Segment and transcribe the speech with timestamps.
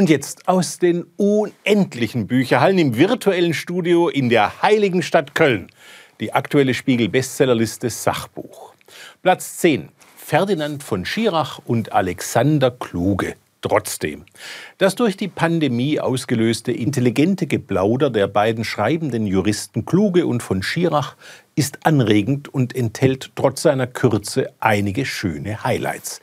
[0.00, 5.66] Und jetzt aus den unendlichen Bücherhallen im virtuellen Studio in der heiligen Stadt Köln.
[6.20, 8.72] Die aktuelle Spiegel-Bestsellerliste Sachbuch.
[9.20, 9.90] Platz 10.
[10.16, 13.34] Ferdinand von Schirach und Alexander Kluge.
[13.60, 14.24] Trotzdem.
[14.78, 21.14] Das durch die Pandemie ausgelöste intelligente Geplauder der beiden schreibenden Juristen Kluge und von Schirach
[21.56, 26.22] ist anregend und enthält trotz seiner Kürze einige schöne Highlights.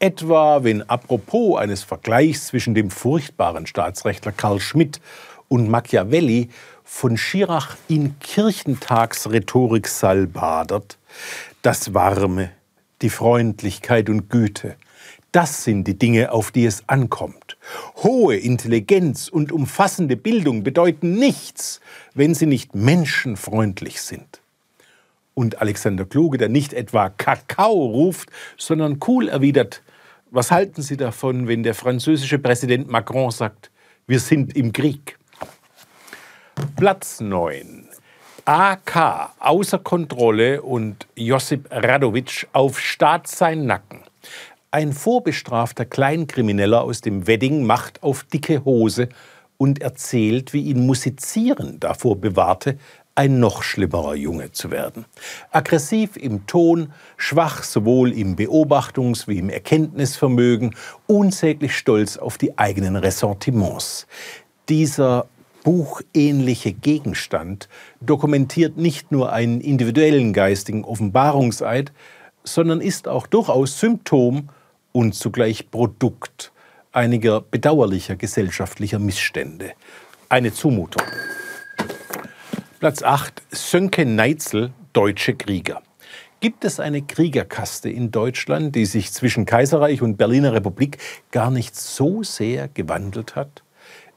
[0.00, 5.00] Etwa wenn apropos eines Vergleichs zwischen dem furchtbaren Staatsrechtler Karl Schmidt
[5.48, 6.50] und Machiavelli
[6.84, 10.98] von Schirach in Kirchentagsrhetorik salbadert,
[11.62, 12.50] das Warme,
[13.02, 14.76] die Freundlichkeit und Güte,
[15.32, 17.56] das sind die Dinge, auf die es ankommt.
[17.96, 21.80] Hohe Intelligenz und umfassende Bildung bedeuten nichts,
[22.14, 24.40] wenn sie nicht menschenfreundlich sind
[25.38, 29.84] und Alexander Kluge, der nicht etwa Kakao ruft, sondern cool erwidert,
[30.32, 33.70] was halten Sie davon, wenn der französische Präsident Macron sagt,
[34.08, 35.16] wir sind im Krieg?
[36.74, 37.88] Platz 9.
[38.46, 44.00] AK außer Kontrolle und Josip Radovic auf Staat sein Nacken.
[44.72, 49.08] Ein vorbestrafter Kleinkrimineller aus dem Wedding macht auf dicke Hose
[49.56, 52.76] und erzählt, wie ihn Musizieren davor bewahrte,
[53.18, 55.04] ein noch schlimmerer Junge zu werden.
[55.50, 60.76] Aggressiv im Ton, schwach sowohl im Beobachtungs- wie im Erkenntnisvermögen,
[61.08, 64.06] unsäglich stolz auf die eigenen Ressentiments.
[64.68, 65.26] Dieser
[65.64, 67.68] buchähnliche Gegenstand
[68.00, 71.90] dokumentiert nicht nur einen individuellen geistigen Offenbarungseid,
[72.44, 74.48] sondern ist auch durchaus Symptom
[74.92, 76.52] und zugleich Produkt
[76.92, 79.72] einiger bedauerlicher gesellschaftlicher Missstände.
[80.28, 81.02] Eine Zumutung.
[82.78, 83.42] Platz 8.
[83.50, 85.82] Sönke Neitzel, Deutsche Krieger.
[86.38, 90.98] Gibt es eine Kriegerkaste in Deutschland, die sich zwischen Kaiserreich und Berliner Republik
[91.32, 93.64] gar nicht so sehr gewandelt hat?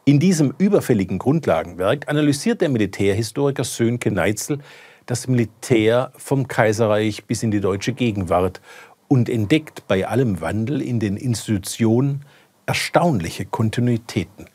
[0.05, 4.59] In diesem überfälligen Grundlagenwerk analysiert der Militärhistoriker Sönke Neitzel
[5.07, 8.61] das Militär vom Kaiserreich bis in die deutsche Gegenwart
[9.07, 12.25] und entdeckt bei allem Wandel in den Institutionen
[12.67, 14.45] erstaunliche Kontinuitäten.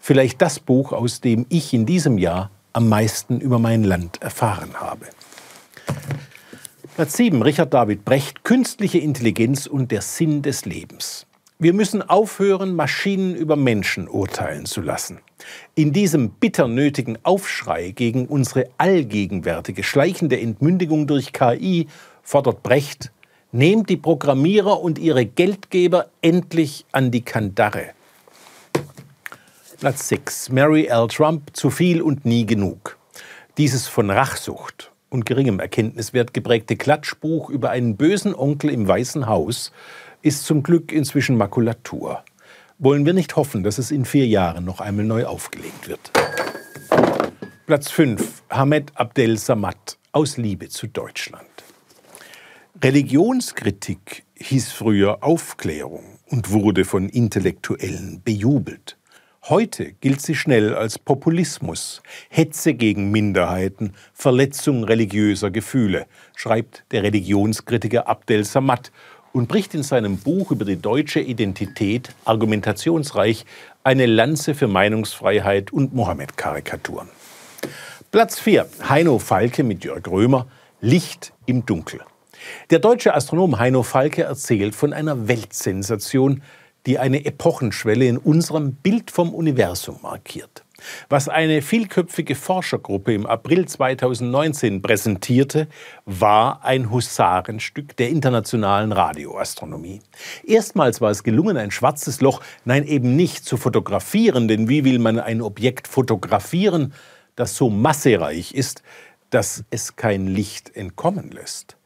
[0.00, 4.74] Vielleicht das Buch, aus dem ich in diesem Jahr am meisten über mein Land erfahren
[4.74, 5.06] habe.
[6.94, 11.26] Platz 7, Richard David Brecht, Künstliche Intelligenz und der Sinn des Lebens.
[11.58, 15.20] Wir müssen aufhören, Maschinen über Menschen urteilen zu lassen.
[15.74, 21.86] In diesem bitter nötigen Aufschrei gegen unsere allgegenwärtige schleichende Entmündigung durch KI
[22.22, 23.12] fordert Brecht,
[23.52, 27.90] nehmt die Programmierer und ihre Geldgeber endlich an die Kandare.
[29.82, 30.50] Platz 6.
[30.50, 31.08] Mary L.
[31.08, 32.98] Trump, zu viel und nie genug.
[33.58, 39.72] Dieses von Rachsucht und geringem Erkenntniswert geprägte Klatschbuch über einen bösen Onkel im Weißen Haus
[40.22, 42.22] ist zum Glück inzwischen Makulatur.
[42.78, 46.12] Wollen wir nicht hoffen, dass es in vier Jahren noch einmal neu aufgelegt wird.
[47.66, 48.44] Platz 5.
[48.50, 51.48] Hamed Abdel Samad aus Liebe zu Deutschland.
[52.80, 58.96] Religionskritik hieß früher Aufklärung und wurde von Intellektuellen bejubelt.
[59.48, 68.06] Heute gilt sie schnell als Populismus, Hetze gegen Minderheiten, Verletzung religiöser Gefühle, schreibt der Religionskritiker
[68.06, 68.92] Abdel Samad
[69.32, 73.44] und bricht in seinem Buch über die deutsche Identität argumentationsreich
[73.82, 77.08] eine Lanze für Meinungsfreiheit und Mohammed-Karikaturen.
[78.12, 78.68] Platz 4.
[78.88, 80.46] Heino Falke mit Jörg Römer,
[80.80, 82.00] Licht im Dunkel.
[82.70, 86.42] Der deutsche Astronom Heino Falke erzählt von einer Weltsensation,
[86.86, 90.64] die eine Epochenschwelle in unserem Bild vom Universum markiert.
[91.08, 95.68] Was eine vielköpfige Forschergruppe im April 2019 präsentierte,
[96.06, 100.00] war ein Husarenstück der internationalen Radioastronomie.
[100.44, 104.98] Erstmals war es gelungen, ein schwarzes Loch, nein eben nicht zu fotografieren, denn wie will
[104.98, 106.92] man ein Objekt fotografieren,
[107.36, 108.82] das so massereich ist,
[109.30, 111.76] dass es kein Licht entkommen lässt?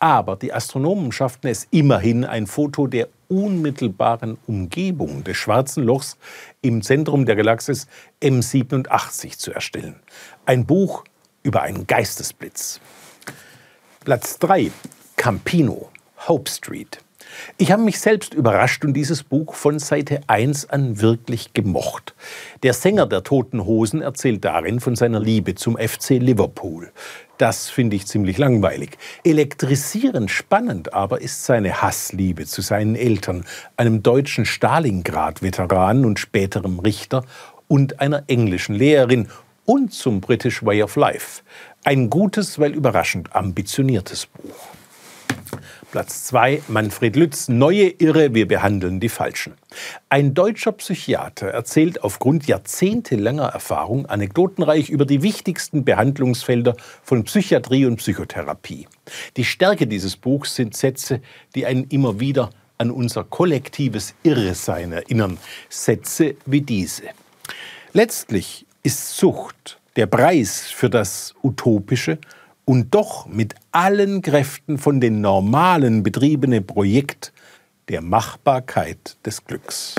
[0.00, 6.16] Aber die Astronomen schafften es immerhin, ein Foto der unmittelbaren Umgebung des Schwarzen Lochs
[6.62, 7.86] im Zentrum der Galaxis
[8.22, 9.96] M87 zu erstellen.
[10.46, 11.04] Ein Buch
[11.42, 12.80] über einen Geistesblitz.
[14.04, 14.70] Platz 3.
[15.16, 15.90] Campino,
[16.28, 17.03] Hope Street.
[17.58, 22.14] Ich habe mich selbst überrascht und dieses Buch von Seite 1 an wirklich gemocht.
[22.62, 26.90] Der Sänger der Toten Hosen erzählt darin von seiner Liebe zum FC Liverpool.
[27.38, 28.96] Das finde ich ziemlich langweilig.
[29.24, 33.44] Elektrisierend spannend aber ist seine Hassliebe zu seinen Eltern,
[33.76, 37.24] einem deutschen Stalingrad-Veteran und späterem Richter
[37.66, 39.28] und einer englischen Lehrerin
[39.64, 41.42] und zum British Way of Life.
[41.82, 44.68] Ein gutes, weil überraschend ambitioniertes Buch.
[45.92, 49.54] Platz 2 Manfred Lütz, Neue Irre, wir behandeln die Falschen.
[50.08, 57.96] Ein deutscher Psychiater erzählt aufgrund jahrzehntelanger Erfahrung anekdotenreich über die wichtigsten Behandlungsfelder von Psychiatrie und
[57.96, 58.86] Psychotherapie.
[59.36, 61.20] Die Stärke dieses Buchs sind Sätze,
[61.54, 65.38] die einen immer wieder an unser kollektives Irresein erinnern.
[65.68, 67.04] Sätze wie diese.
[67.92, 72.18] Letztlich ist Sucht der Preis für das Utopische
[72.64, 77.32] und doch mit allen Kräften von den normalen betriebene Projekt
[77.88, 79.96] der Machbarkeit des Glücks.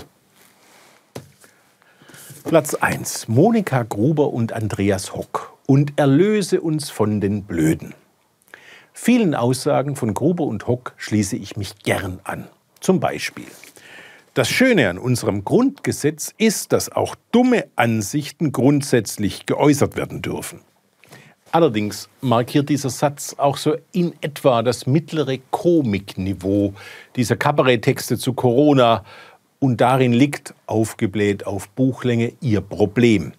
[2.44, 3.28] Platz 1.
[3.28, 5.54] Monika Gruber und Andreas Hock.
[5.68, 7.96] Und erlöse uns von den Blöden.
[8.94, 12.48] Vielen Aussagen von Gruber und Hock schließe ich mich gern an.
[12.82, 13.48] Zum Beispiel.
[14.36, 20.62] Das Schöne an unserem Grundgesetz ist, dass auch dumme Ansichten grundsätzlich geäußert werden dürfen.
[21.56, 26.74] Allerdings markiert dieser Satz auch so in etwa das mittlere Komikniveau
[27.16, 29.06] dieser Kabaretttexte zu Corona
[29.60, 33.32] und darin liegt, aufgebläht auf Buchlänge, ihr Problem.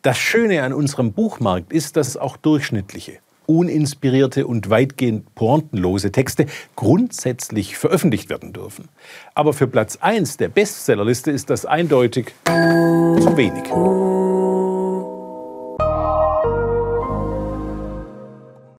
[0.00, 7.76] Das Schöne an unserem Buchmarkt ist, dass auch durchschnittliche, uninspirierte und weitgehend pointenlose Texte grundsätzlich
[7.76, 8.88] veröffentlicht werden dürfen.
[9.34, 14.31] Aber für Platz 1 der Bestsellerliste ist das eindeutig zu wenig.